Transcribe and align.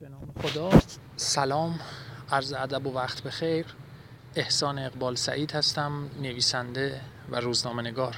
به 0.00 0.08
نام 0.08 0.34
خدا. 0.42 0.70
سلام 1.16 1.80
عرض 2.30 2.52
ادب 2.52 2.86
و 2.86 2.94
وقت 2.94 3.22
بخیر. 3.22 3.66
احسان 4.34 4.78
اقبال 4.78 5.14
سعید 5.14 5.52
هستم 5.52 6.10
نویسنده 6.22 7.00
و 7.30 7.40
روزنامه 7.40 7.82
نگار. 7.82 8.16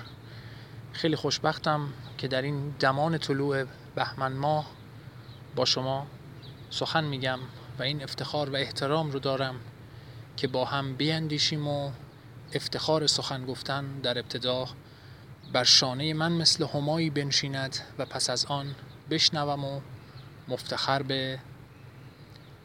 خیلی 0.92 1.16
خوشبختم 1.16 1.88
که 2.18 2.28
در 2.28 2.42
این 2.42 2.74
دمان 2.80 3.18
طلوع 3.18 3.64
بهمن 3.94 4.32
ماه 4.32 4.66
با 5.56 5.64
شما 5.64 6.06
سخن 6.70 7.04
میگم 7.04 7.38
و 7.78 7.82
این 7.82 8.02
افتخار 8.02 8.50
و 8.50 8.56
احترام 8.56 9.10
رو 9.10 9.18
دارم 9.18 9.54
که 10.36 10.48
با 10.48 10.64
هم 10.64 10.94
بیاندیشیم 10.96 11.68
و 11.68 11.90
افتخار 12.52 13.06
سخن 13.06 13.46
گفتن 13.46 14.00
در 14.00 14.18
ابتدا 14.18 14.66
بر 15.52 15.64
شانه 15.64 16.14
من 16.14 16.32
مثل 16.32 16.66
همایی 16.74 17.10
بنشیند 17.10 17.76
و 17.98 18.04
پس 18.04 18.30
از 18.30 18.44
آن 18.44 18.74
بشنوم 19.10 19.64
و 19.64 19.80
مفتخر 20.48 21.02
به 21.02 21.38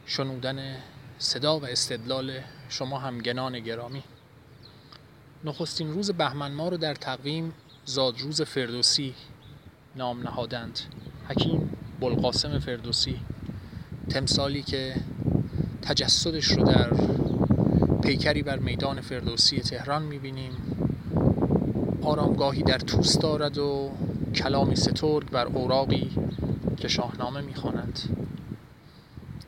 شنودن 0.08 0.76
صدا 1.18 1.58
و 1.58 1.64
استدلال 1.64 2.32
شما 2.68 2.98
همگنان 2.98 3.60
گرامی. 3.60 4.02
نخستین 5.44 5.92
روز 5.92 6.10
بهمن 6.10 6.52
ما 6.52 6.68
رو 6.68 6.76
در 6.76 6.94
تقویم 6.94 7.52
زادروز 7.84 8.42
فردوسی 8.42 9.14
نام 9.96 10.22
نهادند. 10.22 10.80
حکیم 11.28 11.70
بلقاسم 12.00 12.58
فردوسی 12.58 13.20
تمثالی 14.08 14.62
که 14.62 14.94
تجسدش 15.82 16.44
رو 16.44 16.64
در 16.64 16.90
پیکری 18.02 18.42
بر 18.42 18.58
میدان 18.58 19.00
فردوسی 19.00 19.60
تهران 19.60 20.02
می‌بینیم. 20.02 20.52
آرامگاهی 22.02 22.62
در 22.62 22.78
توس 22.78 23.18
دارد 23.18 23.58
و 23.58 23.90
کلامی 24.34 24.76
سترگ 24.76 25.30
بر 25.30 25.46
اوراقی 25.46 26.10
که 26.76 26.88
شاهنامه 26.88 27.40
می‌خواند. 27.40 28.25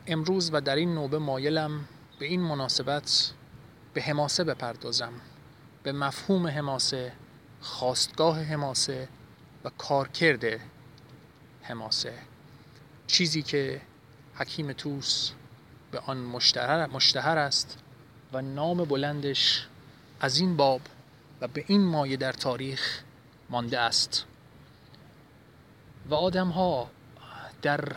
امروز 0.09 0.49
و 0.53 0.61
در 0.61 0.75
این 0.75 0.93
نوبه 0.93 1.19
مایلم 1.19 1.85
به 2.19 2.25
این 2.25 2.41
مناسبت 2.41 3.31
به 3.93 4.01
حماسه 4.01 4.43
بپردازم 4.43 5.13
به 5.83 5.91
مفهوم 5.91 6.47
حماسه 6.47 7.11
خواستگاه 7.61 8.43
حماسه 8.43 9.07
و 9.63 9.69
کارکرد 9.77 10.59
حماسه. 11.61 12.13
چیزی 13.07 13.41
که 13.41 13.81
حکیم 14.35 14.73
توس 14.73 15.31
به 15.91 15.99
آن 15.99 16.17
مشتهر, 16.17 16.87
مشتهر 16.87 17.37
است 17.37 17.77
و 18.33 18.41
نام 18.41 18.85
بلندش 18.85 19.67
از 20.19 20.39
این 20.39 20.57
باب 20.57 20.81
و 21.41 21.47
به 21.47 21.63
این 21.67 21.81
مایه 21.81 22.17
در 22.17 22.31
تاریخ 22.31 23.01
مانده 23.49 23.79
است. 23.79 24.25
و 26.09 26.15
آدم 26.15 26.47
ها 26.47 26.89
در 27.61 27.95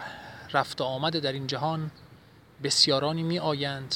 رفت 0.52 0.80
آمد 0.80 1.16
در 1.16 1.32
این 1.32 1.46
جهان 1.46 1.90
بسیارانی 2.62 3.22
می 3.22 3.38
آیند 3.38 3.94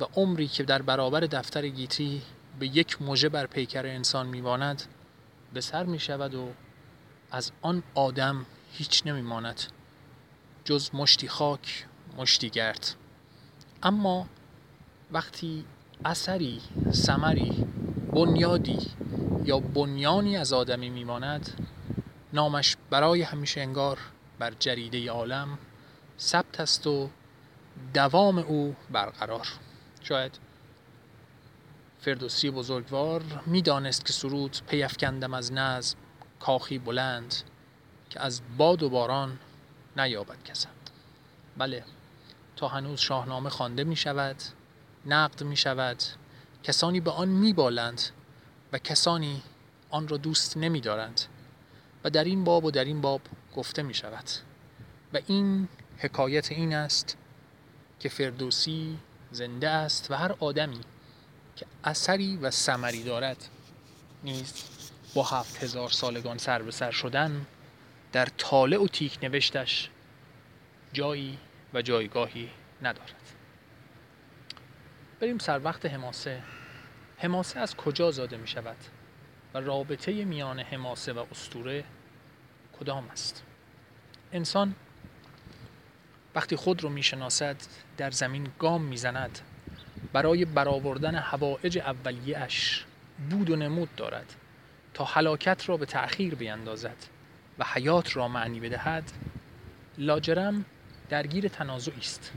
و 0.00 0.04
عمری 0.04 0.48
که 0.48 0.62
در 0.62 0.82
برابر 0.82 1.20
دفتر 1.20 1.68
گیتی 1.68 2.22
به 2.58 2.66
یک 2.66 3.02
موژه 3.02 3.28
بر 3.28 3.46
پیکر 3.46 3.86
انسان 3.86 4.26
میماند 4.26 4.82
به 5.54 5.60
سر 5.60 5.84
می 5.84 5.98
شود 5.98 6.34
و 6.34 6.48
از 7.30 7.52
آن 7.62 7.82
آدم 7.94 8.46
هیچ 8.72 9.02
نمی 9.06 9.22
ماند 9.22 9.62
جز 10.64 10.90
مشتی 10.94 11.28
خاک 11.28 11.86
مشتی 12.16 12.50
گرد. 12.50 12.94
اما 13.82 14.26
وقتی 15.12 15.64
اثری 16.04 16.60
سمری 16.92 17.66
بنیادی 18.12 18.78
یا 19.44 19.58
بنیانی 19.58 20.36
از 20.36 20.52
آدمی 20.52 20.90
میماند 20.90 21.68
نامش 22.32 22.76
برای 22.90 23.22
همیشه 23.22 23.60
انگار 23.60 23.98
بر 24.38 24.52
جریده 24.58 25.10
عالم 25.10 25.58
ثبت 26.18 26.60
است 26.60 26.86
و 26.86 27.10
دوام 27.94 28.38
او 28.38 28.76
برقرار. 28.90 29.48
شاید 30.02 30.38
فردوسی 32.00 32.50
بزرگوار 32.50 33.22
می‌دانست 33.46 34.06
که 34.06 34.12
سرود 34.12 34.56
پیفکندم 34.68 35.34
از 35.34 35.52
نظم 35.52 35.98
کاخی 36.40 36.78
بلند 36.78 37.34
که 38.10 38.20
از 38.20 38.40
باد 38.56 38.82
و 38.82 38.90
باران 38.90 39.38
نیابد 39.96 40.42
کسند. 40.44 40.90
بله 41.56 41.84
تا 42.56 42.68
هنوز 42.68 43.00
شاهنامه 43.00 43.50
خوانده 43.50 43.84
می 43.84 43.96
شود 43.96 44.36
نقد 45.06 45.42
می 45.42 45.56
شود 45.56 46.02
کسانی 46.62 47.00
به 47.00 47.10
آن 47.10 47.28
می 47.28 47.52
بالند 47.52 48.02
و 48.72 48.78
کسانی 48.78 49.42
آن 49.90 50.08
را 50.08 50.16
دوست 50.16 50.56
نمی 50.56 50.80
دارند 50.80 51.20
و 52.04 52.10
در 52.10 52.24
این 52.24 52.44
باب 52.44 52.64
و 52.64 52.70
در 52.70 52.84
این 52.84 53.00
باب 53.00 53.20
گفته 53.56 53.82
می 53.82 53.94
شود 53.94 54.24
و 55.14 55.18
این 55.26 55.68
حکایت 55.98 56.52
این 56.52 56.74
است 56.74 57.16
که 58.00 58.08
فردوسی 58.08 58.98
زنده 59.30 59.68
است 59.68 60.10
و 60.10 60.14
هر 60.14 60.34
آدمی 60.40 60.80
که 61.56 61.66
اثری 61.84 62.36
و 62.36 62.50
سمری 62.50 63.02
دارد 63.02 63.48
نیز 64.24 64.54
با 65.14 65.22
هفت 65.22 65.62
هزار 65.62 65.88
سالگان 65.88 66.38
سر 66.38 66.62
به 66.62 66.70
سر 66.70 66.90
شدن 66.90 67.46
در 68.12 68.26
طالع 68.26 68.82
و 68.82 68.88
تیک 68.88 69.18
نوشتش 69.22 69.90
جایی 70.92 71.38
و 71.74 71.82
جایگاهی 71.82 72.50
ندارد. 72.82 73.34
بریم 75.20 75.38
سر 75.38 75.60
وقت 75.64 75.86
حماسه. 75.86 76.42
حماسه 77.18 77.60
از 77.60 77.76
کجا 77.76 78.10
زاده 78.10 78.36
می 78.36 78.48
شود 78.48 78.76
و 79.54 79.60
رابطه 79.60 80.24
میان 80.24 80.60
حماسه 80.60 81.12
و 81.12 81.24
استوره 81.30 81.84
کدام 82.80 83.08
است؟ 83.08 83.42
انسان 84.32 84.74
وقتی 86.38 86.56
خود 86.56 86.82
رو 86.82 86.88
می‌شناسد 86.88 87.56
در 87.96 88.10
زمین 88.10 88.48
گام 88.58 88.82
می‌زند. 88.82 89.38
برای 90.12 90.44
برآوردن 90.44 91.14
هوایج 91.14 91.78
اولیهاش 91.78 92.84
بود 93.30 93.50
و 93.50 93.56
نمود 93.56 93.96
دارد 93.96 94.34
تا 94.94 95.04
حلاکت 95.04 95.68
را 95.68 95.76
به 95.76 95.86
تأخیر 95.86 96.34
بیندازد 96.34 96.96
و 97.58 97.64
حیات 97.74 98.16
را 98.16 98.28
معنی 98.28 98.60
بدهد. 98.60 99.12
لاجرم 99.98 100.64
درگیر 101.08 101.48
تنازعی 101.48 101.98
است 101.98 102.32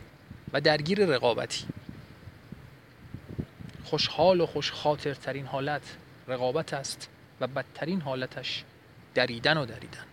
و 0.54 0.62
درگیر 0.62 1.06
رقابتی. 1.06 1.66
خوشحال 3.84 4.42
و 4.42 4.46
خوش 4.46 4.72
ترین 5.22 5.46
حالت 5.46 5.96
رقابت 6.28 6.74
است 6.74 7.10
و 7.42 7.48
بدترین 7.48 8.02
حالتش 8.02 8.64
دریدن 9.16 9.58
و 9.58 9.66
دریدن. 9.66 10.06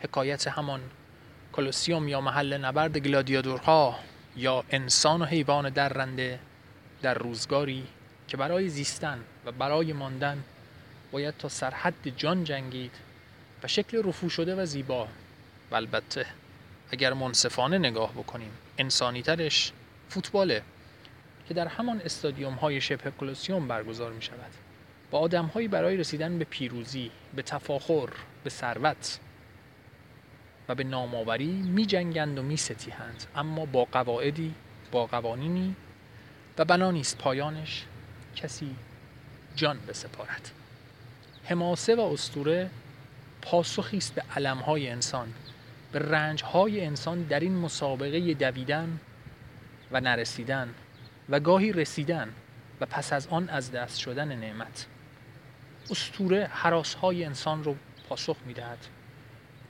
حکایت 0.00 0.48
همان 0.48 0.80
کلوسیوم 1.58 2.08
یا 2.08 2.20
محل 2.20 2.56
نبرد 2.56 2.98
گلادیادورها 2.98 3.98
یا 4.36 4.64
انسان 4.70 5.22
و 5.22 5.24
حیوان 5.24 5.70
درنده 5.70 6.38
در 7.02 7.14
روزگاری 7.14 7.86
که 8.28 8.36
برای 8.36 8.68
زیستن 8.68 9.18
و 9.44 9.52
برای 9.52 9.92
ماندن 9.92 10.44
باید 11.12 11.36
تا 11.36 11.48
سرحد 11.48 12.08
جان 12.16 12.44
جنگید 12.44 12.90
و 13.62 13.68
شکل 13.68 14.08
رفو 14.08 14.28
شده 14.28 14.54
و 14.54 14.66
زیبا. 14.66 15.08
و 15.70 15.74
البته 15.74 16.26
اگر 16.90 17.12
منصفانه 17.12 17.78
نگاه 17.78 18.12
بکنیم 18.12 18.50
انسانی 18.78 19.22
ترش 19.22 19.72
فوتباله 20.08 20.62
که 21.48 21.54
در 21.54 21.66
همان 21.66 22.00
استادیوم 22.04 22.54
های 22.54 22.80
شبه 22.80 23.10
کلوسیوم 23.20 23.68
برگزار 23.68 24.12
می 24.12 24.22
شود 24.22 24.52
با 25.10 25.18
آدم 25.18 25.50
برای 25.70 25.96
رسیدن 25.96 26.38
به 26.38 26.44
پیروزی 26.44 27.10
به 27.34 27.42
تفاخر 27.42 28.08
به 28.44 28.50
ثروت 28.50 29.18
و 30.68 30.74
به 30.74 30.84
نامآوری 30.84 31.52
می 31.52 31.86
جنگند 31.86 32.38
و 32.38 32.42
می 32.42 32.56
ستیهند 32.56 33.24
اما 33.36 33.66
با 33.66 33.84
قواعدی 33.84 34.54
با 34.92 35.06
قوانینی 35.06 35.74
و 36.58 36.64
بنا 36.64 36.90
نیست 36.90 37.18
پایانش 37.18 37.84
کسی 38.36 38.76
جان 39.56 39.78
بسپارد. 39.88 40.50
حماسه 41.44 41.94
و 41.96 42.00
استوره 42.00 42.70
پاسخی 43.42 43.96
است 43.96 44.14
به 44.14 44.22
علمهای 44.36 44.88
انسان. 44.88 45.28
به 45.92 45.98
رنجهای 45.98 46.84
انسان 46.84 47.22
در 47.22 47.40
این 47.40 47.56
مسابقه 47.56 48.34
دویدن 48.34 49.00
و 49.92 50.00
نرسیدن 50.00 50.74
و 51.28 51.40
گاهی 51.40 51.72
رسیدن 51.72 52.32
و 52.80 52.86
پس 52.86 53.12
از 53.12 53.26
آن 53.26 53.48
از 53.48 53.72
دست 53.72 53.98
شدن 53.98 54.38
نعمت. 54.38 54.86
استوره 55.90 56.46
حراسهای 56.52 57.24
انسان 57.24 57.64
رو 57.64 57.76
پاسخ 58.08 58.36
می‌دهد. 58.46 58.78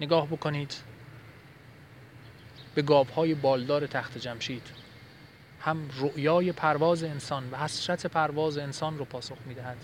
نگاه 0.00 0.26
بکنید. 0.26 0.74
به 2.74 2.82
گاوهای 2.82 3.34
بالدار 3.34 3.86
تخت 3.86 4.18
جمشید. 4.18 4.62
هم 5.60 5.90
رؤیای 5.98 6.52
پرواز 6.52 7.02
انسان 7.02 7.50
و 7.50 7.56
حسرت 7.56 8.06
پرواز 8.06 8.58
انسان 8.58 8.98
رو 8.98 9.04
پاسخ 9.04 9.36
می‌دهد. 9.46 9.76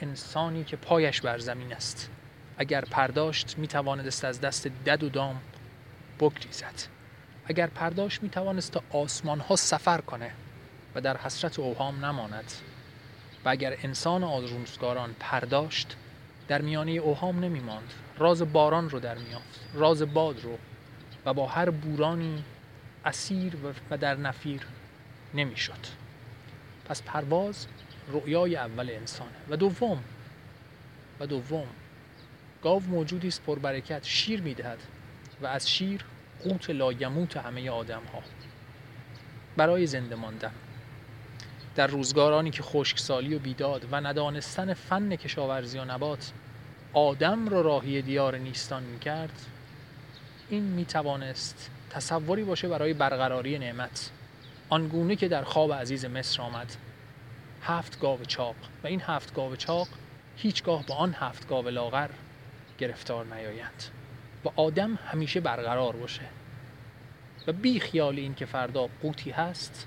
انسانی 0.00 0.64
که 0.64 0.76
پایش 0.76 1.20
بر 1.20 1.38
زمین 1.38 1.72
است. 1.72 2.10
اگر 2.58 2.80
پرداشت 2.80 3.58
می 3.58 3.68
توانست 3.68 4.24
از 4.24 4.40
دست 4.40 4.68
دد 4.68 5.02
و 5.02 5.08
دام 5.08 5.40
بگریزد. 6.20 6.82
اگر 7.46 7.66
پرداشت 7.66 8.22
می 8.22 8.28
توانست 8.28 8.72
تا 8.72 8.82
آسمان 8.90 9.40
ها 9.40 9.56
سفر 9.56 10.00
کنه 10.00 10.30
و 10.94 11.00
در 11.00 11.16
حسرت 11.16 11.58
اوهام 11.58 12.04
نماند. 12.04 12.52
و 13.44 13.48
اگر 13.48 13.76
انسان 13.82 14.24
آزرومسگاران 14.24 15.14
پرداشت 15.20 15.96
در 16.48 16.62
میانه 16.62 16.90
اوهام 16.90 17.44
نمی 17.44 17.60
ماند 17.60 17.92
راز 18.18 18.52
باران 18.52 18.90
رو 18.90 19.00
در 19.00 19.18
میافت 19.18 19.60
راز 19.74 20.02
باد 20.02 20.40
رو. 20.44 20.58
و 21.26 21.34
با 21.34 21.46
هر 21.46 21.70
بورانی 21.70 22.44
اسیر 23.04 23.56
و 23.90 23.96
در 23.96 24.14
نفیر 24.14 24.60
نمی‌شد. 25.34 25.86
پس 26.84 27.02
پرواز 27.02 27.66
رؤیای 28.08 28.56
اول 28.56 28.90
انسانه. 28.90 29.30
و 29.48 29.56
دوم 29.56 30.02
و 31.20 31.26
دوم 31.26 31.66
گاو 32.62 32.82
موجودی 32.82 33.28
است 33.28 33.42
پربرکت 33.42 34.04
شیر 34.04 34.40
می‌دهد. 34.40 34.78
و 35.42 35.46
از 35.46 35.70
شیر 35.70 36.04
قوت 36.44 36.70
لایموت 36.70 37.36
همه 37.36 37.70
آدم 37.70 38.02
ها 38.12 38.22
برای 39.56 39.86
زنده 39.86 40.14
ماندن. 40.14 40.52
در 41.76 41.86
روزگارانی 41.86 42.50
که 42.50 42.62
خشکسالی 42.62 43.34
و 43.34 43.38
بیداد 43.38 43.86
و 43.90 44.00
ندانستن 44.00 44.74
فن 44.74 45.16
کشاورزی 45.16 45.78
و 45.78 45.84
نبات 45.84 46.32
آدم 46.92 47.48
را 47.48 47.60
راهی 47.60 48.02
دیار 48.02 48.36
نیستان 48.36 48.82
می‌کرد 48.82 49.46
این 50.50 50.62
می‌توانست 50.62 51.70
تصوری 51.90 52.44
باشه 52.44 52.68
برای 52.68 52.94
برقراری 52.94 53.58
نعمت. 53.58 54.10
آنگونه 54.68 55.16
که 55.16 55.28
در 55.28 55.44
خواب 55.44 55.72
عزیز 55.72 56.04
مصر 56.04 56.42
آمد. 56.42 56.76
هفت 57.62 58.00
گاو 58.00 58.24
چاق 58.24 58.54
و 58.84 58.86
این 58.86 59.00
هفت 59.00 59.34
گاو 59.34 59.56
چاق 59.56 59.88
هیچگاه 60.36 60.86
با 60.86 60.94
آن 60.94 61.14
هفت 61.18 61.48
گاو 61.48 61.68
لاغر 61.68 62.08
گرفتار 62.78 63.24
نیایند. 63.24 63.82
و 64.44 64.48
آدم 64.56 64.94
همیشه 64.94 65.40
برقرار 65.40 65.96
باشه. 65.96 66.22
و 67.46 67.52
بی 67.52 67.80
خیال 67.80 68.16
این 68.16 68.34
که 68.34 68.46
فردا 68.46 68.88
قوتی 69.02 69.30
هست 69.30 69.86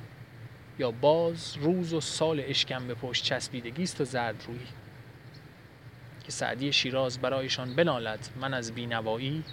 یا 0.79 0.91
باز 0.91 1.57
روز 1.57 1.93
و 1.93 2.01
سال 2.01 2.43
اشکم 2.45 2.87
به 2.87 2.93
پشت 2.93 3.23
چسبیدگی 3.23 3.83
است 3.83 4.01
و 4.01 4.05
زرد 4.05 4.43
روی. 4.47 4.59
که 6.23 6.31
سعدی 6.31 6.73
شیراز 6.73 7.19
برایشان 7.19 7.75
بنالد 7.75 8.29
من 8.41 8.53
از 8.53 8.71
بینوایی 8.71 9.43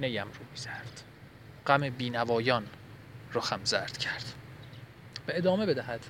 نیم 0.00 0.24
روی 0.24 0.46
زرد. 0.54 1.02
غم 1.66 1.90
بینوایان 1.90 2.66
رخم 3.34 3.60
زرد 3.64 3.98
کرد. 3.98 4.24
و 5.28 5.32
ادامه 5.34 5.66
بدهد 5.66 6.06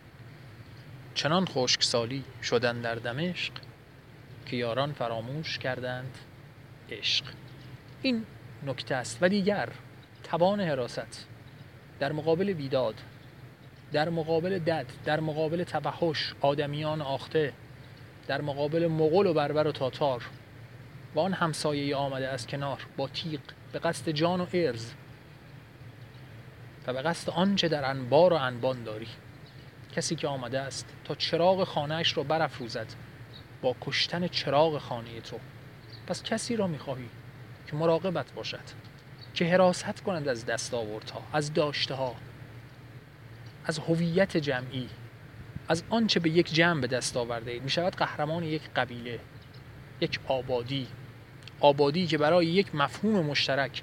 چنان 1.14 1.44
خشکسالی 1.44 2.24
شدن 2.42 2.80
در 2.80 2.94
دمشق 2.94 3.52
که 4.46 4.56
یاران 4.56 4.92
فراموش 4.92 5.58
کردند 5.58 6.18
عشق. 6.90 7.24
این 8.02 8.26
نکته 8.66 8.94
است 8.94 9.18
و 9.20 9.28
دیگر 9.28 9.68
توان 10.24 10.60
حراست. 10.60 11.26
در 12.00 12.12
مقابل 12.12 12.52
بیداد 12.52 12.94
در 13.92 14.08
مقابل 14.08 14.58
دد 14.58 14.86
در 15.04 15.20
مقابل 15.20 15.64
توحش 15.64 16.34
آدمیان 16.40 17.02
آخته 17.02 17.52
در 18.26 18.40
مقابل 18.40 18.86
مغول 18.86 19.26
و 19.26 19.34
بربر 19.34 19.66
و 19.66 19.72
تاتار. 19.72 20.26
و 21.14 21.20
آن 21.20 21.32
همسایه 21.32 21.96
آمده 21.96 22.28
از 22.28 22.46
کنار 22.46 22.86
با 22.96 23.08
تیغ 23.08 23.40
به 23.72 23.78
قصد 23.78 24.10
جان 24.10 24.40
و 24.40 24.46
ارز 24.52 24.92
و 26.86 26.92
به 26.92 27.02
قصد 27.02 27.30
آنچه 27.30 27.68
در 27.68 27.90
انبار 27.90 28.32
و 28.32 28.36
انبان 28.36 28.82
داری. 28.82 29.08
کسی 29.96 30.14
که 30.14 30.28
آمده 30.28 30.60
است 30.60 30.86
تا 31.04 31.14
چراغ 31.14 31.64
خانهش 31.64 32.16
را 32.16 32.22
برافروزد 32.22 32.86
با 33.62 33.76
کشتن 33.80 34.28
چراغ 34.28 34.78
خانه 34.78 35.20
تو. 35.20 35.38
پس 36.06 36.22
کسی 36.22 36.56
را 36.56 36.66
می‌خواهی 36.66 37.08
که 37.66 37.76
مراقبت 37.76 38.32
باشد 38.32 38.80
که 39.34 39.44
حراست 39.44 40.00
کنند 40.00 40.28
از 40.28 40.46
دستاوردها 40.46 41.22
از 41.32 41.54
داشته 41.54 41.94
ها 41.94 42.14
از 43.64 43.78
هویت 43.78 44.36
جمعی 44.36 44.88
از 45.68 45.82
آنچه 45.90 46.20
به 46.20 46.30
یک 46.30 46.54
جمع 46.54 46.80
به 46.80 46.86
دست 46.86 47.16
آورده 47.16 47.50
اید. 47.50 47.62
می 47.62 47.70
شود 47.70 47.96
قهرمان 47.96 48.44
یک 48.44 48.62
قبیله 48.76 49.20
یک 50.00 50.20
آبادی. 50.28 50.86
آبادی 51.60 52.06
که 52.06 52.18
برای 52.18 52.46
یک 52.46 52.74
مفهوم 52.74 53.26
مشترک 53.26 53.82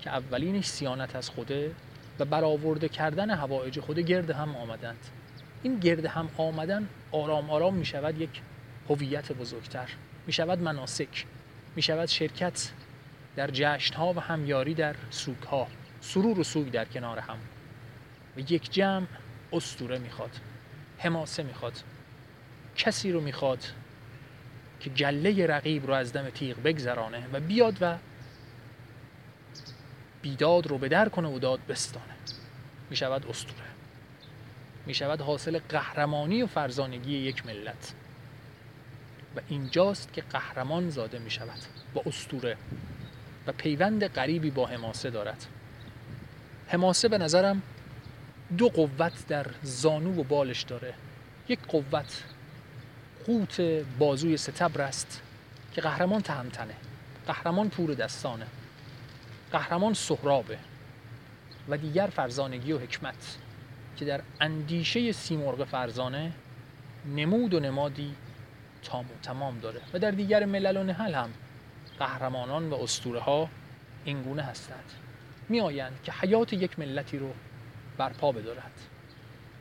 که 0.00 0.10
اولینش 0.10 0.64
سیانت 0.66 1.16
از 1.16 1.30
خوده 1.30 1.74
و 2.18 2.24
برآورده 2.24 2.88
کردن 2.88 3.30
هوایج 3.30 3.80
خود 3.80 3.98
گرد 3.98 4.30
هم 4.30 4.56
آمدند. 4.56 5.06
این 5.62 5.78
گرد 5.78 6.04
هم 6.04 6.28
آمدن 6.36 6.88
آرام 7.12 7.50
آرام 7.50 7.74
می 7.74 7.84
شود 7.84 8.20
یک 8.20 8.42
هویت 8.88 9.32
بزرگتر. 9.32 9.88
می 10.26 10.32
شود 10.32 10.58
مناسک 10.58 11.24
می 11.76 11.82
شود 11.82 12.08
شرکت 12.08 12.70
در 13.36 13.50
جشن 13.52 13.94
ها 13.94 14.12
و 14.12 14.20
همیاری 14.20 14.74
در 14.74 14.94
سوگ 15.10 15.42
ها 15.42 15.66
سرور 16.00 16.40
و 16.40 16.44
سوگ 16.44 16.70
در 16.70 16.84
کنار 16.84 17.18
هم. 17.18 17.38
و 18.36 18.40
یک 18.40 18.72
جمع 18.72 19.06
استوره 19.52 19.98
می‌خواد 19.98 20.30
حماسه 20.98 21.42
می‌خواد 21.42 21.82
کسی 22.76 23.12
رو 23.12 23.20
می‌خواد 23.20 23.64
که 24.80 24.90
گله 24.90 25.46
رقیب 25.46 25.86
رو 25.86 25.94
از 25.94 26.12
دم 26.12 26.30
تیغ 26.30 26.62
بگذرانه 26.62 27.26
و 27.32 27.40
بیاد 27.40 27.76
و 27.80 27.96
بیداد 30.22 30.66
رو 30.66 30.78
به 30.78 30.88
در 30.88 31.08
کنه 31.08 31.28
و 31.28 31.38
داد 31.38 31.60
بستانه. 31.68 32.14
می‌شود 32.90 33.26
استوره. 33.26 33.66
می‌شود 34.86 35.20
حاصل 35.20 35.58
قهرمانی 35.68 36.42
و 36.42 36.46
فرزانگی 36.46 37.18
یک 37.18 37.46
ملت. 37.46 37.94
و 39.36 39.40
اینجاست 39.48 40.12
که 40.12 40.22
قهرمان 40.22 40.90
زاده 40.90 41.18
می 41.18 41.30
شود 41.30 41.58
با 41.94 42.02
استوره 42.06 42.56
و 43.46 43.52
پیوند 43.52 44.06
غریبی 44.06 44.50
با 44.50 44.66
حماسه 44.66 45.10
دارد. 45.10 45.46
حماسه 46.66 47.08
به 47.08 47.18
نظرم 47.18 47.62
دو 48.58 48.68
قوت 48.68 49.26
در 49.28 49.46
زانو 49.62 50.20
و 50.20 50.24
بالش 50.24 50.62
داره. 50.62 50.94
یک 51.48 51.58
قوت 51.68 52.24
قوت 53.26 53.60
بازوی 53.98 54.36
ستبر 54.36 54.82
است 54.82 55.22
که 55.72 55.80
قهرمان 55.80 56.22
تهمتنه. 56.22 56.74
قهرمان 57.26 57.68
پور 57.68 57.94
دستانه. 57.94 58.46
قهرمان 59.52 59.94
سهرابه. 59.94 60.58
و 61.68 61.76
دیگر 61.76 62.06
فرزانگی 62.06 62.72
و 62.72 62.78
حکمت 62.78 63.38
که 63.96 64.04
در 64.04 64.20
اندیشه 64.40 65.12
سیمرغ 65.12 65.64
فرزانه 65.64 66.32
نمود 67.16 67.54
و 67.54 67.60
نمادی 67.60 68.14
تام 68.82 69.04
و 69.04 69.14
تمام 69.22 69.58
داره. 69.58 69.80
و 69.94 69.98
در 69.98 70.10
دیگر 70.10 70.44
ملل 70.44 70.76
و 70.76 70.82
نهل 70.82 71.14
هم 71.14 71.30
قهرمانان 71.98 72.70
و 72.70 72.74
اسطوره 72.74 73.20
ها 73.20 73.48
اینگونه 74.04 74.42
هستند. 74.42 74.92
می 75.48 75.60
آیند 75.60 76.00
که 76.04 76.12
حیات 76.12 76.52
یک 76.52 76.78
ملتی 76.78 77.18
رو 77.18 77.32
برپا 77.98 78.32
بدارد. 78.32 78.72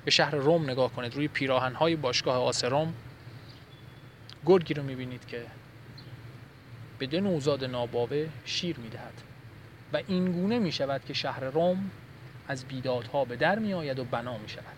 به 0.06 0.12
شهر 0.12 0.36
روم 0.36 0.70
نگاه 0.70 0.94
کنید. 0.94 1.16
روی 1.16 1.28
پیراهن 1.28 1.74
های 1.74 1.96
باشگاه 1.96 2.38
آس 2.38 2.64
روم. 2.66 2.94
گرگی 4.46 4.74
رو 4.74 4.84
می‌بینید 4.84 5.26
که 5.28 5.46
به 7.00 7.08
دو 7.08 7.20
نوزاد 7.20 7.64
ناباوه 7.64 8.30
شیر 8.46 8.80
می‌دهد. 8.80 9.22
و 9.94 10.02
این 10.08 10.32
گونه 10.32 10.60
می 10.60 10.72
شود 10.72 11.06
که 11.06 11.14
شهر 11.14 11.44
روم 11.44 11.92
از 12.48 12.66
بیدادها 12.66 13.26
به 13.26 13.36
در 13.36 13.60
می 13.60 13.74
آید 13.74 14.00
و 14.00 14.04
بنا 14.04 14.38
می 14.38 14.50
شود 14.50 14.77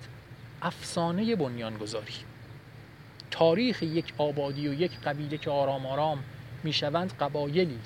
افسانه 0.62 1.36
بنیانگذاری. 1.36 2.14
تاریخ 3.32 3.84
یک 3.84 4.14
آبادی 4.18 4.68
و 4.68 4.74
یک 4.74 5.00
قبیله 5.00 5.38
که 5.38 5.50
آرام 5.50 5.86
آرام 5.86 6.24
می 6.64 6.72
قبایلی 7.20 7.80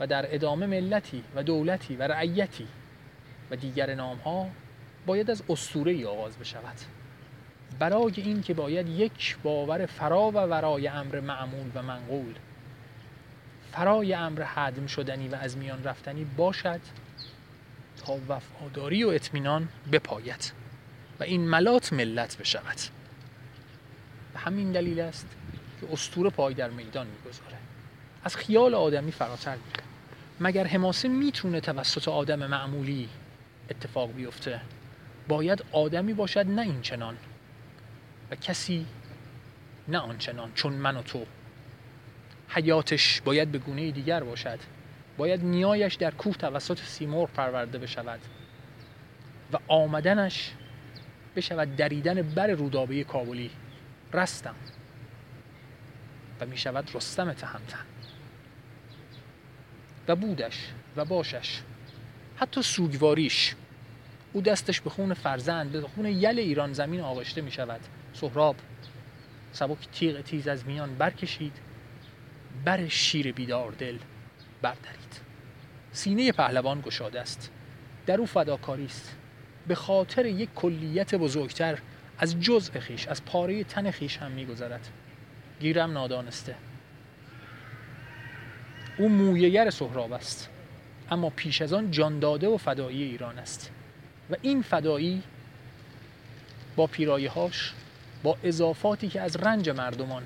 و 0.00 0.06
در 0.06 0.34
ادامه 0.34 0.66
ملتی 0.66 1.24
و 1.34 1.42
دولتی 1.42 1.96
و 1.96 2.02
رعیتی 2.02 2.66
و 3.50 3.56
دیگر 3.56 3.94
نام 3.94 4.16
ها 4.16 4.46
باید 5.06 5.30
از 5.30 5.42
اسطوره 5.48 6.06
آغاز 6.06 6.36
بشود. 6.36 6.76
برای 7.78 8.12
این 8.16 8.42
که 8.42 8.54
باید 8.54 8.88
یک 8.88 9.36
باور 9.42 9.86
فرا 9.86 10.30
و 10.30 10.34
ورای 10.34 10.88
امر 10.88 11.20
معمول 11.20 11.70
و 11.74 11.82
منقول 11.82 12.34
فرای 13.72 14.14
امر 14.14 14.42
حدم 14.42 14.86
شدنی 14.86 15.28
و 15.28 15.34
از 15.34 15.56
میان 15.56 15.84
رفتنی 15.84 16.24
باشد 16.24 16.80
تا 18.04 18.18
وفاداری 18.28 19.04
و 19.04 19.08
اطمینان 19.08 19.68
بپاید 19.92 20.52
و 21.20 21.24
این 21.24 21.48
ملات 21.48 21.92
ملت 21.92 22.38
بشود. 22.38 22.76
به 24.32 24.38
همین 24.38 24.72
دلیل 24.72 25.00
است 25.00 25.26
که 25.80 25.92
استور 25.92 26.30
پای 26.30 26.54
در 26.54 26.70
میدان 26.70 27.06
می‌گذاره. 27.06 27.56
از 28.24 28.36
خیال 28.36 28.74
آدمی 28.74 29.12
فراتر 29.12 29.56
میره. 29.56 29.84
مگر 30.40 30.66
حماسه 30.66 31.08
می‌تونه 31.08 31.60
توسط 31.60 32.08
آدم 32.08 32.46
معمولی 32.46 33.08
اتفاق 33.70 34.12
بیفته؟ 34.12 34.60
باید 35.32 35.64
آدمی 35.72 36.14
باشد 36.14 36.46
نه 36.46 36.62
این 36.62 36.82
چنان 36.82 37.16
و 38.30 38.34
کسی 38.34 38.86
نه 39.88 39.98
آنچنان 39.98 40.52
چون 40.54 40.72
من 40.72 40.96
و 40.96 41.02
تو. 41.02 41.26
حیاتش 42.48 43.20
باید 43.20 43.52
به 43.52 43.58
گونه 43.58 43.90
دیگر 43.90 44.24
باشد. 44.24 44.58
باید 45.16 45.44
نیایش 45.44 45.94
در 45.94 46.10
کوه 46.10 46.34
توسط 46.34 46.80
سیمور 46.80 47.28
پرورده 47.28 47.78
بشود 47.78 48.20
و 49.52 49.58
آمدنش 49.68 50.52
بشود 51.36 51.76
دریدن 51.76 52.22
بر 52.22 52.46
رودابه 52.46 53.04
کابلی. 53.04 53.50
رستم. 54.12 54.54
و 56.40 56.46
می 56.46 56.56
شود 56.56 56.94
رستم 56.94 57.32
تهمتن. 57.32 57.86
و 60.08 60.16
بودش 60.16 60.68
و 60.96 61.04
باشش. 61.04 61.60
حتی 62.36 62.62
سوگواریش. 62.62 63.54
او 64.32 64.40
دستش 64.40 64.80
به 64.80 64.90
خون 64.90 65.14
فرزند 65.14 65.72
به 65.72 65.80
خون 65.80 66.06
یل 66.06 66.38
ایران 66.38 66.72
زمین 66.72 67.00
آغشته 67.00 67.40
می 67.40 67.50
شود 67.50 67.80
سهراب 68.12 68.56
سبک 69.52 69.88
تیغ 69.92 70.20
تیز 70.20 70.48
از 70.48 70.66
میان 70.66 70.94
برکشید 70.94 71.52
بر 72.64 72.88
شیر 72.88 73.32
بیدار 73.32 73.72
دل 73.72 73.98
بردارید 74.62 75.20
سینه 75.92 76.32
پهلوان 76.32 76.80
گشاده 76.80 77.20
است. 77.20 77.50
در 78.06 78.18
او 78.18 78.26
فداکاری 78.26 78.84
است. 78.84 79.16
به 79.66 79.74
خاطر 79.74 80.26
یک 80.26 80.48
کلیت 80.54 81.14
بزرگتر 81.14 81.78
از 82.18 82.40
جزء 82.40 82.80
خیش 82.80 83.08
از 83.08 83.24
پاره 83.24 83.64
تن 83.64 83.90
خیش 83.90 84.16
هم 84.16 84.32
میگذرد. 84.32 84.88
گیرم 85.60 85.92
نادانسته. 85.92 86.54
او 88.98 89.08
مویگر 89.08 89.70
سهراب 89.70 90.12
است. 90.12 90.48
اما 91.10 91.30
پیش 91.30 91.62
از 91.62 91.72
آن 91.72 91.90
جانداده 91.90 92.48
و 92.48 92.56
فدایی 92.56 93.02
ایران 93.02 93.38
است. 93.38 93.70
و 94.32 94.36
این 94.42 94.62
فدایی 94.62 95.22
با 96.76 96.86
پیرایهاش 96.86 97.72
با 98.22 98.36
اضافاتی 98.44 99.08
که 99.08 99.20
از 99.20 99.36
رنج 99.36 99.70
مردمان 99.70 100.22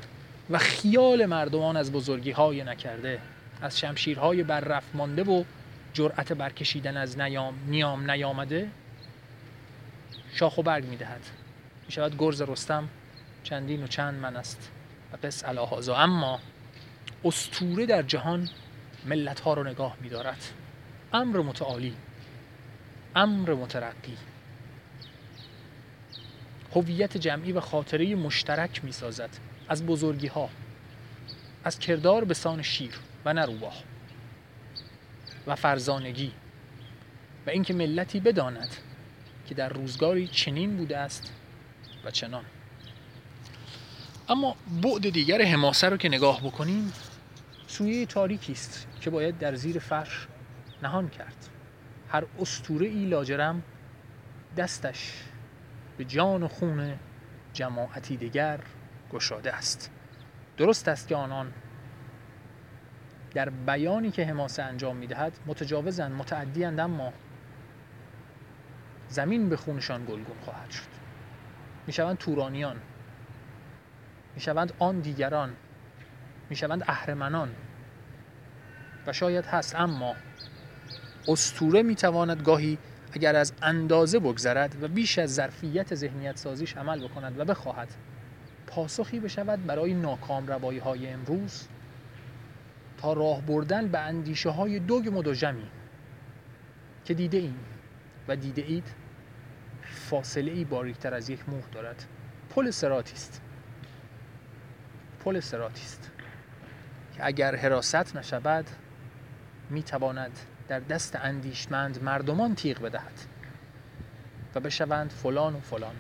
و 0.51 0.59
خیال 0.59 1.27
مردمان 1.27 1.77
از 1.77 1.93
بزرگی 1.93 2.31
های 2.31 2.65
نکرده 2.65 3.21
از 3.63 3.79
شمشیرهای 3.79 4.43
بررفت 4.43 4.89
مانده 4.95 5.25
و 5.25 5.45
جرأت 5.93 6.33
برکشیدن 6.33 6.97
از 6.97 7.19
نیام 7.19 7.55
نیام 7.67 8.11
نیامده 8.11 8.71
شاخ 10.33 10.59
و 10.59 10.63
برگ 10.63 10.85
می‌دهد. 10.85 11.21
می 11.87 11.93
شود 11.93 12.19
گرز 12.19 12.43
رستم 12.43 12.89
چندین 13.43 13.83
و 13.83 13.87
چند 13.87 14.15
من 14.15 14.37
است 14.37 14.71
و 15.13 15.17
قص 15.27 15.45
الهازا 15.45 15.97
اما 15.97 16.41
استوره 17.25 17.87
در 17.87 18.03
جهان 18.03 18.49
ملت 19.07 19.41
ها 19.41 19.55
رو 19.55 19.65
نگاه 19.65 19.97
می 20.01 20.09
دارد 20.09 20.45
امر 21.13 21.39
متعالی. 21.39 21.95
امر 23.17 23.55
مترقی. 23.55 24.17
هویت 26.75 27.17
جمعی 27.17 27.53
و 27.53 27.61
خاطره 27.61 28.15
مشترک 28.15 28.85
می 28.85 28.93
سازد 28.93 29.31
از 29.69 29.87
بزرگی 29.87 30.27
ها 30.27 30.49
از 31.65 31.79
کردار 31.79 32.25
به 32.25 32.35
سان 32.35 32.63
شیر 32.63 33.01
و 33.25 33.33
نروباه 33.33 33.75
و 35.47 35.57
فرزانگی 35.57 36.33
و 37.47 37.51
اینکه 37.51 37.75
ملتی 37.75 38.21
بداند 38.21 38.77
که 39.47 39.55
در 39.55 39.69
روزگاری 39.69 40.29
چنین 40.29 40.77
بوده 40.77 40.99
است 40.99 41.33
و 42.05 42.11
چنان. 42.11 42.45
اما 44.29 44.57
بعد 44.83 45.11
دیگر 45.11 45.43
حماسه 45.43 45.89
رو 45.89 45.97
که 45.97 46.09
نگاه 46.09 46.41
بکنیم 46.41 46.93
سویه 47.67 48.07
تاریکی 48.07 48.53
است 48.53 48.87
که 49.01 49.11
باید 49.11 49.39
در 49.39 49.55
زیر 49.55 49.79
فرش 49.79 50.27
نهان 50.83 51.09
کرد. 51.09 51.56
هر 52.09 52.25
استوره 52.39 52.87
ای 52.87 53.05
لاجرم 53.05 53.63
دستش 54.57 55.23
به 55.97 56.05
جان 56.05 56.43
و 56.43 56.49
خون 56.49 56.99
جماعتی 57.53 58.17
دیگر 58.17 58.61
گشاده 59.13 59.55
است. 59.55 59.91
درست 60.57 60.89
است 60.89 61.09
که 61.09 61.17
آنان 61.17 61.53
در 63.35 63.51
بیانی 63.51 64.11
که 64.11 64.25
حماسه 64.25 64.63
انجام 64.63 64.97
می‌دهد 64.97 65.39
متجاوزند 65.47 66.13
متعدیند 66.13 66.81
اما 66.81 67.13
زمین 69.09 69.49
به 69.49 69.57
خونشان 69.57 70.05
گلگون 70.05 70.37
خواهد 70.45 70.71
شد. 70.71 70.89
می‌شوند 71.87 72.19
تورانیان 72.19 72.77
می‌شوند 74.35 74.73
آن 74.79 75.01
دیگران 75.01 75.57
می‌شوند 76.51 76.85
اهرمنان 76.89 77.55
و 79.07 79.13
شاید 79.13 79.47
هست 79.47 79.75
اما 79.75 80.17
استوره 81.29 81.83
می‌تواند 81.83 82.43
گاهی 82.43 82.79
اگر 83.13 83.37
از 83.37 83.53
اندازه 83.63 84.19
بگذرد 84.19 84.83
و 84.83 84.89
بیش 84.89 85.19
از 85.19 85.35
ظرفیت 85.35 85.95
ذهنیت 85.95 86.37
سازیش 86.37 86.77
عمل 86.77 87.09
بکند 87.09 87.41
و 87.41 87.45
بخواهد 87.45 87.89
پاسخی 88.67 89.21
بشود 89.21 89.67
برای 89.67 89.95
ناکام 89.95 90.47
روایی 90.47 90.79
های 90.79 91.09
امروز 91.09 91.69
تا 92.99 93.13
راه 93.13 93.41
بردن 93.41 93.89
به 93.89 93.99
اندیشه 93.99 94.51
های 94.51 94.79
دوگ 94.79 95.09
مدوژمی 95.09 95.71
که 97.05 97.15
دیده 97.15 97.39
ایم 97.39 97.59
و 98.29 98.37
دیده 98.37 98.63
اید 98.63 98.95
فاصله 99.83 100.53
ای 100.53 100.65
باریکتر 100.65 101.15
از 101.15 101.31
یک 101.31 101.49
موه 101.49 101.65
دارد. 101.73 102.05
پل 102.51 102.71
سراتی 102.71 103.13
است 103.13 103.41
پل 105.25 105.41
سراتی 105.41 105.83
است 105.83 106.11
که 107.17 107.27
اگر 107.27 107.57
حراست 107.57 108.17
نشود 108.17 108.67
می 109.71 109.83
تواند 109.83 110.39
در 110.69 110.81
دست 110.81 111.17
اندیشمند 111.17 112.03
مردمان 112.03 112.55
تیغ 112.55 112.81
بدهد 112.81 113.21
و 114.55 114.61
بشوند 114.61 115.11
فلان 115.11 115.55
و 115.55 115.61
فلان. 115.61 115.95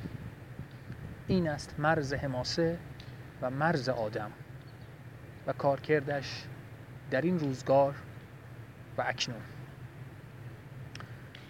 این 1.26 1.49
است 1.49 1.75
مرز 1.78 2.12
حماسه 2.12 2.78
و 3.42 3.50
مرز 3.50 3.88
آدم 3.88 4.30
و 5.46 5.52
کارکردش 5.52 6.44
در 7.11 7.20
این 7.20 7.38
روزگار 7.38 7.94
و 8.99 9.04
اکنون. 9.06 9.40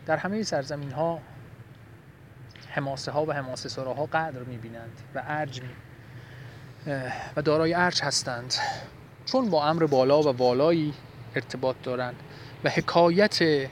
در 0.06 0.16
همه 0.16 0.42
سرزمین 0.42 0.92
ها 0.92 1.20
حماسه 2.68 3.12
ها 3.12 3.24
و 3.24 3.32
حماسه 3.32 3.68
سراها 3.68 4.06
قدر 4.06 4.42
می‌بینند 4.42 5.00
و 5.14 5.22
ارج 5.26 5.62
می 5.62 5.68
و 7.36 7.42
دارای 7.42 7.74
ارج 7.74 8.02
هستند. 8.02 8.54
چون 9.24 9.50
با 9.50 9.68
امر 9.68 9.86
بالا 9.86 10.22
و 10.22 10.36
والایی 10.36 10.94
ارتباط 11.34 11.76
دارند 11.82 12.22
و 12.64 12.70
حکایت 12.70 13.68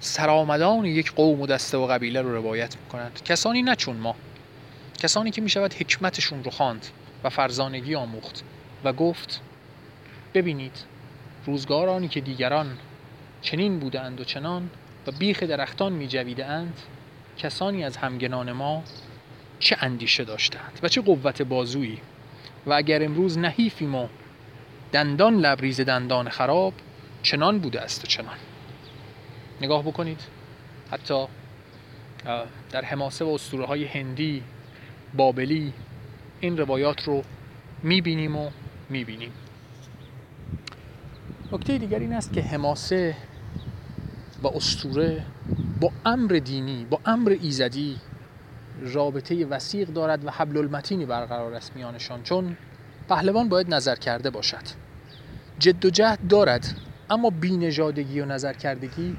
سرآمدان 0.00 0.84
یک 0.84 1.12
قوم 1.12 1.40
و 1.40 1.46
دسته 1.46 1.78
و 1.78 1.86
قبیله 1.86 2.22
رو 2.22 2.34
روایت 2.34 2.76
می‌کنند. 2.76 3.22
کسانی 3.24 3.62
نه 3.62 3.76
چون 3.76 3.96
ما. 3.96 4.14
کسانی 4.98 5.30
که 5.30 5.40
می‌شود 5.42 5.74
حکمتشون 5.74 6.44
رو 6.44 6.50
خواند 6.50 6.86
و 7.24 7.30
فرزانگی 7.30 7.94
آموخت 7.94 8.42
و 8.84 8.92
گفت 8.92 9.40
ببینید 10.34 10.84
روزگارانی 11.46 12.08
که 12.08 12.20
دیگران 12.20 12.78
چنین 13.42 13.78
بودند 13.78 14.20
و 14.20 14.24
چنان 14.24 14.70
و 15.06 15.10
بیخ 15.10 15.42
درختان 15.42 15.92
می 15.92 16.08
اند 16.42 16.80
کسانی 17.38 17.84
از 17.84 17.96
همگنان 17.96 18.52
ما 18.52 18.82
چه 19.58 19.76
اندیشه 19.80 20.24
داشتند 20.24 20.80
و 20.82 20.88
چه 20.88 21.00
قوت 21.00 21.42
بازویی؟ 21.42 21.98
و 22.66 22.72
اگر 22.72 23.04
امروز 23.04 23.38
نحیفیم 23.38 23.94
و 23.94 24.08
دندان 24.92 25.36
لبریز 25.36 25.80
دندان 25.80 26.28
خراب 26.28 26.72
چنان 27.22 27.58
بوده 27.58 27.80
است 27.80 28.04
و 28.04 28.06
چنان. 28.06 28.36
نگاه 29.60 29.82
بکنید. 29.82 30.20
حتی 30.90 31.26
در 32.70 32.84
حماسه 32.84 33.24
و 33.24 33.28
اسطوره 33.28 33.66
های 33.66 33.84
هندی 33.84 34.42
بابلی 35.14 35.72
این 36.40 36.58
روایات 36.58 37.02
رو 37.02 37.22
می‌بینیم 37.82 38.36
و 38.36 38.50
می‌بینیم. 38.90 39.32
نکته 41.52 41.78
دیگر 41.78 41.98
این 41.98 42.12
است 42.12 42.32
که 42.32 42.42
حماسه 42.42 43.16
و 44.42 44.46
استوره 44.46 45.26
با 45.80 45.92
امر 46.04 46.40
دینی 46.44 46.84
با 46.90 47.00
امر 47.06 47.36
ایزدی 47.42 47.96
رابطه 48.80 49.46
وسیق 49.46 49.88
دارد 49.88 50.24
و 50.24 50.30
حبل 50.30 50.56
المتینی 50.58 51.06
برقرار 51.06 51.54
است 51.54 51.76
میانشان 51.76 52.22
چون 52.22 52.56
پهلوان 53.08 53.48
باید 53.48 53.74
نظر 53.74 53.96
کرده 53.96 54.30
باشد. 54.30 54.62
جد 55.58 55.84
و 55.84 55.90
جهد 55.90 56.26
دارد 56.28 56.80
اما 57.10 57.30
بینژادگی 57.30 58.20
و 58.20 58.24
نظر 58.24 58.52
کردگی 58.52 59.16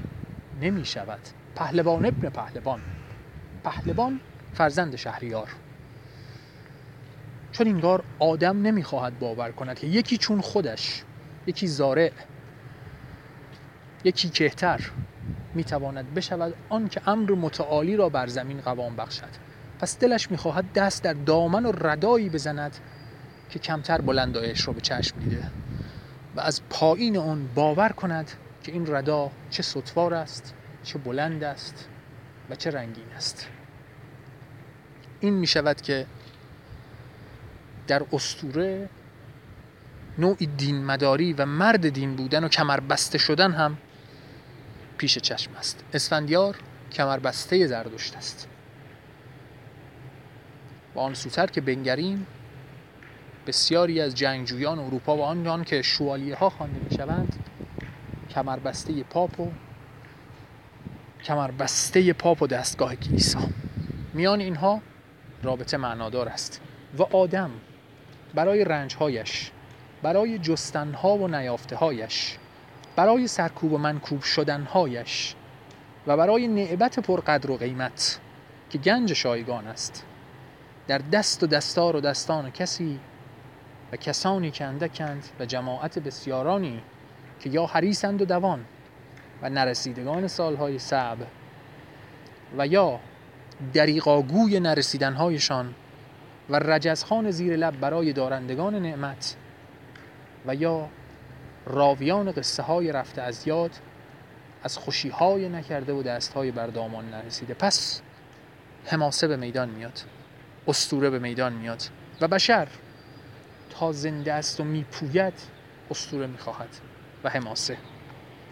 نمی 0.61 0.85
شود 0.85 1.19
پهلوان 1.55 2.05
ابن 2.05 2.29
پهلوان. 2.29 2.81
پهلوان 3.63 4.21
فرزند 4.53 4.95
شهریار. 4.95 5.49
چون 7.51 7.67
اینگار 7.67 8.03
آدم 8.19 8.61
نمی‌خواهد 8.61 9.19
باور 9.19 9.51
کند 9.51 9.79
که 9.79 9.87
یکی 9.87 10.17
چون 10.17 10.41
خودش 10.41 11.03
یکی 11.47 11.67
زارع 11.67 12.11
یکی 14.03 14.29
کهتر 14.29 14.81
می‌تواند 15.53 16.13
بشود 16.13 16.53
آن 16.69 16.87
که 16.87 17.01
امر 17.09 17.31
متعالی 17.31 17.95
را 17.95 18.09
بر 18.09 18.27
زمین 18.27 18.61
قوام 18.61 18.95
بخشد. 18.95 19.29
پس 19.79 19.99
دلش 19.99 20.31
می‌خواهد 20.31 20.73
دست 20.73 21.03
در 21.03 21.13
دامن 21.13 21.65
و 21.65 21.71
ردایی 21.71 22.29
بزند 22.29 22.77
که 23.49 23.59
کمتر 23.59 24.01
بلند 24.01 24.37
را 24.37 24.73
به 24.73 24.81
چشم 24.81 25.19
دیده. 25.19 25.66
و 26.37 26.41
از 26.41 26.61
پایین 26.69 27.17
آن 27.17 27.49
باور 27.55 27.89
کند 27.89 28.31
که 28.63 28.71
این 28.71 28.87
ردا 28.87 29.31
چه 29.49 29.63
سطوار 29.63 30.13
است 30.13 30.53
چه 30.83 30.99
بلند 30.99 31.43
است 31.43 31.87
و 32.49 32.55
چه 32.55 32.71
رنگین 32.71 33.11
است. 33.15 33.47
این 35.19 35.33
می 35.33 35.47
شود 35.47 35.81
که 35.81 36.05
در 37.87 38.03
استوره 38.13 38.89
نوعی 40.17 40.45
دین 40.45 40.85
مداری 40.85 41.33
و 41.33 41.45
مرد 41.45 41.89
دین 41.89 42.15
بودن 42.15 42.43
و 42.43 42.47
کمر 42.47 42.79
بسته 42.79 43.17
شدن 43.17 43.51
هم 43.51 43.77
پیش 44.97 45.17
چشم 45.17 45.51
است. 45.55 45.83
اسفندیار 45.93 46.57
کمر 46.91 47.19
بسته 47.19 47.67
زردشت 47.67 48.15
است. 48.15 48.47
و 50.95 50.99
آن 50.99 51.13
سوتر 51.13 51.47
که 51.47 51.61
بنگریم 51.61 52.27
بسیاری 53.47 54.01
از 54.01 54.15
جنگجویان 54.15 54.79
اروپا 54.79 55.17
و 55.17 55.21
آنان 55.21 55.63
که 55.63 55.81
شوالیه 55.81 56.35
ها 56.35 56.49
خوانده 56.49 56.79
می 56.89 56.97
شوند 56.97 57.35
کمر 58.29 58.59
بسته 58.59 59.03
پاپ 59.03 59.39
و 59.39 59.51
کمر 61.23 61.51
بسته 61.51 62.13
پاپ 62.13 62.41
و 62.41 62.47
دستگاه 62.47 62.95
کلیسا. 62.95 63.39
میان 64.13 64.39
اینها 64.39 64.81
رابطه 65.43 65.77
معنادار 65.77 66.29
است 66.29 66.61
و 66.97 67.03
آدم 67.03 67.51
برای 68.35 68.63
رنجهایش 68.63 69.51
برای 70.01 70.39
جستنها 70.39 71.17
و 71.17 71.27
نیافته 71.27 71.75
هایش 71.75 72.37
برای 72.95 73.27
سرکوب 73.27 73.73
و 73.73 73.77
منکوب 73.77 74.21
شدنهایش 74.21 75.35
و 76.07 76.17
برای 76.17 76.47
نعبت 76.47 76.99
پرقدر 76.99 77.51
و 77.51 77.57
قیمت 77.57 78.19
که 78.69 78.77
گنج 78.77 79.13
شایگان 79.13 79.67
است. 79.67 80.05
در 80.87 80.97
دست 80.97 81.43
و 81.43 81.47
دستار 81.47 81.95
و 81.95 82.01
دستان 82.01 82.51
کسی 82.51 82.99
و 83.91 83.95
کسانی 83.95 84.51
که 84.51 84.65
اندکند 84.65 85.23
و 85.39 85.45
جماعت 85.45 85.99
بسیارانی 85.99 86.81
که 87.39 87.49
یا 87.49 87.65
حریسند 87.65 88.21
و 88.21 88.25
دوان 88.25 88.65
و 89.41 89.49
نرسیدگان 89.49 90.27
سالهای 90.27 90.79
صعب 90.79 91.17
و 92.57 92.67
یا 92.67 92.99
دریقاگوی 93.73 94.59
نرسیدنهایشان 94.59 95.73
و 96.49 96.59
رجزخان 96.59 97.31
زیر 97.31 97.55
لب 97.55 97.79
برای 97.79 98.13
دارندگان 98.13 98.75
نعمت 98.75 99.35
و 100.45 100.55
یا 100.55 100.89
راویان 101.65 102.31
قصه 102.31 102.63
های 102.63 102.91
رفته 102.91 103.21
از 103.21 103.47
یاد 103.47 103.71
از 104.63 104.77
خوشی 104.77 105.09
های 105.09 105.49
نکرده 105.49 105.93
و 105.93 106.03
دست 106.03 106.33
های 106.33 106.51
بردامان 106.51 107.09
نرسیده. 107.09 107.53
پس 107.53 108.01
حماسه 108.85 109.27
به 109.27 109.37
میدان 109.37 109.69
میاد 109.69 109.99
استوره 110.67 111.09
به 111.09 111.19
میدان 111.19 111.53
میاد 111.53 111.83
و 112.21 112.27
بشر 112.27 112.67
تا 113.79 113.91
زنده 113.91 114.33
است 114.33 114.59
و 114.59 114.63
میپوید 114.63 115.33
استوره 115.91 116.27
می‌خواهد 116.27 116.69
و 117.23 117.29
حماسه. 117.29 117.77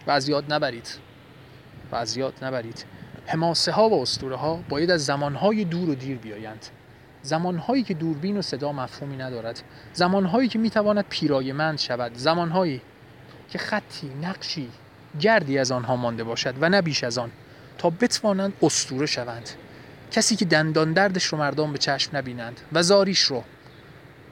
و 0.06 0.10
از 0.10 0.28
یاد 0.28 0.52
نبرید. 0.54 0.88
و 1.92 1.96
از 1.96 2.16
یاد 2.16 2.44
نبرید. 2.44 2.84
حماسه 3.26 3.72
ها 3.72 3.88
و 3.88 4.02
استوره 4.02 4.36
ها 4.36 4.60
باید 4.68 4.90
از 4.90 5.04
زمانهای 5.04 5.64
دور 5.64 5.90
و 5.90 5.94
دیر 5.94 6.18
بیایند. 6.18 6.66
زمانهایی 7.22 7.82
که 7.82 7.94
دوربین 7.94 8.38
و 8.38 8.42
صدا 8.42 8.72
مفهومی 8.72 9.16
ندارد. 9.16 9.62
زمانهایی 9.92 10.48
که 10.48 10.58
می‌تواند 10.58 11.04
پیرایمند 11.08 11.78
شود. 11.78 12.14
زمانهایی 12.14 12.82
که 13.48 13.58
خطی 13.58 14.12
نقشی 14.22 14.70
گردی 15.20 15.58
از 15.58 15.72
آنها 15.72 15.96
مانده 15.96 16.24
باشد 16.24 16.54
و 16.60 16.68
نه 16.68 16.82
بیش 16.82 17.04
از 17.04 17.18
آن. 17.18 17.30
تا 17.78 17.90
بتوانند 17.90 18.52
استوره 18.62 19.06
شوند. 19.06 19.50
کسی 20.10 20.36
که 20.36 20.44
دندان 20.44 20.92
دردش 20.92 21.24
رو 21.24 21.38
مردم 21.38 21.72
به 21.72 21.78
چشم 21.78 22.16
نبینند 22.16 22.60
و 22.72 22.82
زاریش 22.82 23.20
رو 23.20 23.44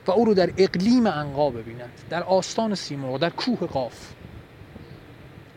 و 0.07 0.11
او 0.11 0.25
رو 0.25 0.35
در 0.35 0.53
اقلیم 0.57 1.07
انقا 1.07 1.51
ببینند 1.51 2.01
در 2.11 2.23
آستان 2.23 2.75
سیمرغ 2.75 3.19
در 3.19 3.31
کوه 3.31 3.67
قاف 3.67 4.13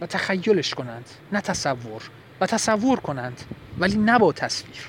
و 0.01 0.05
تخیلش 0.05 0.73
کنند 0.73 1.09
نه 1.31 1.41
تصور 1.41 2.09
و 2.41 2.45
تصور 2.45 2.99
کنند 2.99 3.41
ولی 3.79 3.97
نه 3.97 4.19
با 4.19 4.33
تصویر. 4.33 4.87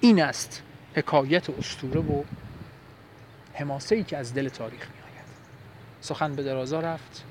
این 0.00 0.22
است 0.22 0.62
حکایت 0.94 1.50
استوره 1.50 2.00
و 2.00 2.22
حماسه 3.54 3.96
ای 3.96 4.04
که 4.04 4.16
از 4.16 4.34
دل 4.34 4.48
تاریخ 4.48 4.80
می 4.80 5.02
آید 5.02 5.26
سخن 6.00 6.34
به 6.34 6.42
درازا 6.42 6.80
رفت 6.80 7.24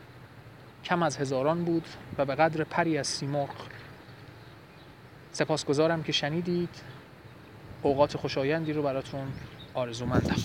کم 0.83 1.03
از 1.03 1.17
هزاران 1.17 1.65
بود 1.65 1.88
و 2.17 2.25
به 2.25 2.35
قدر 2.35 2.63
پری 2.63 2.97
از 2.97 3.07
سیمرغ. 3.07 3.55
سپاسگزارم 5.31 6.03
که 6.03 6.12
شنیدید. 6.12 6.69
اوقات 7.81 8.17
خوشایندی 8.17 8.74
رو 8.74 8.83
براتون 8.83 9.27
آرزومندم 9.75 10.36